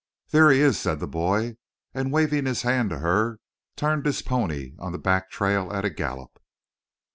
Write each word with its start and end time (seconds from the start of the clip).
"There 0.31 0.49
he 0.49 0.61
is," 0.61 0.79
said 0.79 0.99
the 0.99 1.07
boy, 1.07 1.57
and 1.93 2.11
waving 2.11 2.47
his 2.47 2.63
hand 2.63 2.89
to 2.89 2.97
her, 3.01 3.37
turned 3.75 4.07
his 4.07 4.23
pony 4.23 4.71
on 4.79 4.93
the 4.93 4.97
back 4.97 5.29
trail 5.29 5.71
at 5.71 5.85
a 5.85 5.91
gallop. 5.91 6.41